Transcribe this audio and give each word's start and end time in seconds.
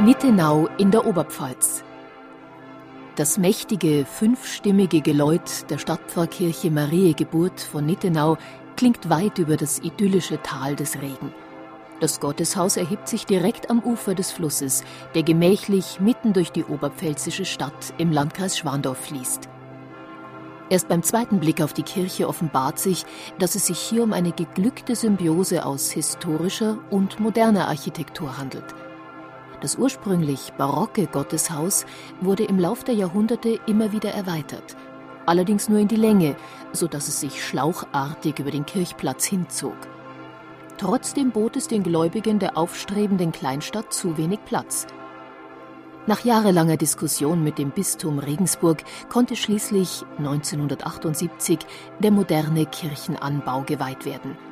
Nittenau 0.00 0.68
in 0.78 0.90
der 0.90 1.06
Oberpfalz. 1.06 1.84
Das 3.14 3.36
mächtige, 3.36 4.04
fünfstimmige 4.06 5.00
Geläut 5.02 5.70
der 5.70 5.78
Stadtpfarrkirche 5.78 6.70
Marie 6.70 7.14
Geburt 7.14 7.60
von 7.60 7.84
Nittenau 7.86 8.38
klingt 8.74 9.10
weit 9.10 9.38
über 9.38 9.56
das 9.56 9.78
idyllische 9.78 10.42
Tal 10.42 10.74
des 10.76 10.96
Regen. 11.00 11.32
Das 12.00 12.18
Gotteshaus 12.20 12.78
erhebt 12.78 13.06
sich 13.06 13.26
direkt 13.26 13.70
am 13.70 13.80
Ufer 13.80 14.14
des 14.14 14.32
Flusses, 14.32 14.82
der 15.14 15.22
gemächlich 15.22 16.00
mitten 16.00 16.32
durch 16.32 16.50
die 16.50 16.64
oberpfälzische 16.64 17.44
Stadt 17.44 17.92
im 17.98 18.10
Landkreis 18.10 18.58
Schwandorf 18.58 18.98
fließt. 18.98 19.48
Erst 20.70 20.88
beim 20.88 21.02
zweiten 21.02 21.38
Blick 21.38 21.60
auf 21.60 21.74
die 21.74 21.84
Kirche 21.84 22.26
offenbart 22.28 22.78
sich, 22.78 23.04
dass 23.38 23.54
es 23.54 23.66
sich 23.66 23.78
hier 23.78 24.02
um 24.02 24.14
eine 24.14 24.32
geglückte 24.32 24.96
Symbiose 24.96 25.64
aus 25.66 25.92
historischer 25.92 26.78
und 26.90 27.20
moderner 27.20 27.68
Architektur 27.68 28.38
handelt– 28.38 28.64
das 29.62 29.76
ursprünglich 29.76 30.52
barocke 30.58 31.06
Gotteshaus 31.06 31.86
wurde 32.20 32.44
im 32.44 32.58
Lauf 32.58 32.84
der 32.84 32.94
Jahrhunderte 32.94 33.60
immer 33.66 33.92
wieder 33.92 34.10
erweitert, 34.10 34.76
allerdings 35.24 35.68
nur 35.68 35.78
in 35.78 35.88
die 35.88 35.96
Länge, 35.96 36.36
so 36.72 36.86
dass 36.86 37.08
es 37.08 37.20
sich 37.20 37.42
schlauchartig 37.42 38.38
über 38.38 38.50
den 38.50 38.66
Kirchplatz 38.66 39.24
hinzog. 39.24 39.76
Trotzdem 40.78 41.30
bot 41.30 41.56
es 41.56 41.68
den 41.68 41.84
Gläubigen 41.84 42.40
der 42.40 42.58
aufstrebenden 42.58 43.30
Kleinstadt 43.30 43.92
zu 43.92 44.18
wenig 44.18 44.40
Platz. 44.44 44.86
Nach 46.08 46.24
jahrelanger 46.24 46.76
Diskussion 46.76 47.44
mit 47.44 47.58
dem 47.58 47.70
Bistum 47.70 48.18
Regensburg 48.18 48.82
konnte 49.08 49.36
schließlich 49.36 50.04
1978 50.18 51.60
der 52.00 52.10
moderne 52.10 52.66
Kirchenanbau 52.66 53.62
geweiht 53.62 54.04
werden– 54.04 54.36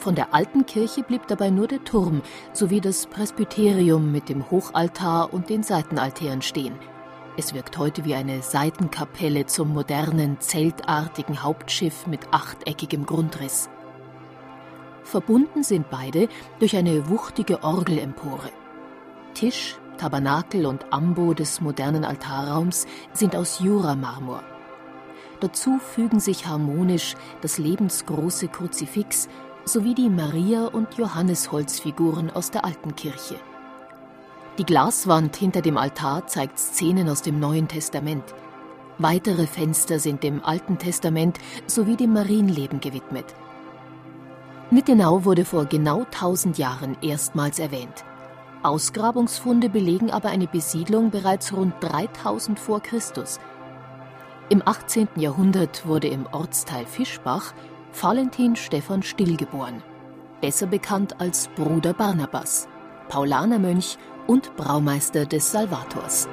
von 0.00 0.14
der 0.14 0.34
alten 0.34 0.64
Kirche 0.66 1.02
blieb 1.02 1.26
dabei 1.26 1.50
nur 1.50 1.68
der 1.68 1.84
Turm 1.84 2.22
sowie 2.52 2.80
das 2.80 3.06
Presbyterium 3.06 4.10
mit 4.10 4.28
dem 4.28 4.50
Hochaltar 4.50 5.32
und 5.32 5.50
den 5.50 5.62
Seitenaltären 5.62 6.42
stehen. 6.42 6.74
Es 7.36 7.54
wirkt 7.54 7.78
heute 7.78 8.04
wie 8.04 8.14
eine 8.14 8.42
Seitenkapelle 8.42 9.46
zum 9.46 9.72
modernen, 9.72 10.40
zeltartigen 10.40 11.42
Hauptschiff 11.42 12.06
mit 12.06 12.20
achteckigem 12.32 13.06
Grundriss. 13.06 13.68
Verbunden 15.04 15.62
sind 15.62 15.90
beide 15.90 16.28
durch 16.58 16.76
eine 16.76 17.08
wuchtige 17.08 17.62
Orgelempore. 17.62 18.50
Tisch, 19.34 19.76
Tabernakel 19.98 20.66
und 20.66 20.92
Ambo 20.92 21.34
des 21.34 21.60
modernen 21.60 22.04
Altarraums 22.04 22.86
sind 23.12 23.36
aus 23.36 23.60
Juramarmor. 23.60 24.42
Dazu 25.40 25.78
fügen 25.78 26.20
sich 26.20 26.46
harmonisch 26.46 27.16
das 27.40 27.58
lebensgroße 27.58 28.48
Kruzifix 28.48 29.28
sowie 29.64 29.94
die 29.94 30.10
Maria- 30.10 30.66
und 30.66 30.94
Johannesholzfiguren 30.94 32.30
aus 32.30 32.50
der 32.50 32.64
alten 32.64 32.96
Kirche. 32.96 33.36
Die 34.58 34.64
Glaswand 34.64 35.36
hinter 35.36 35.62
dem 35.62 35.76
Altar 35.76 36.26
zeigt 36.26 36.58
Szenen 36.58 37.08
aus 37.08 37.22
dem 37.22 37.40
Neuen 37.40 37.68
Testament. 37.68 38.24
Weitere 38.98 39.46
Fenster 39.46 39.98
sind 39.98 40.22
dem 40.22 40.44
Alten 40.44 40.78
Testament 40.78 41.38
sowie 41.66 41.96
dem 41.96 42.12
Marienleben 42.12 42.80
gewidmet. 42.80 43.24
Nittenau 44.70 45.24
wurde 45.24 45.44
vor 45.44 45.64
genau 45.64 46.00
1000 46.00 46.58
Jahren 46.58 46.96
erstmals 47.00 47.58
erwähnt. 47.58 48.04
Ausgrabungsfunde 48.62 49.70
belegen 49.70 50.10
aber 50.10 50.28
eine 50.28 50.46
Besiedlung 50.46 51.10
bereits 51.10 51.52
rund 51.52 51.72
3000 51.80 52.58
vor 52.58 52.80
Christus. 52.80 53.40
Im 54.50 54.62
18. 54.64 55.08
Jahrhundert 55.16 55.86
wurde 55.86 56.08
im 56.08 56.26
Ortsteil 56.30 56.84
Fischbach 56.84 57.54
Valentin 57.92 58.56
Stephan 58.56 59.02
Still 59.02 59.36
geboren, 59.36 59.82
besser 60.40 60.66
bekannt 60.66 61.20
als 61.20 61.48
Bruder 61.48 61.92
Barnabas, 61.92 62.68
Paulanermönch 63.08 63.98
und 64.26 64.54
Braumeister 64.56 65.26
des 65.26 65.50
Salvators. 65.50 66.28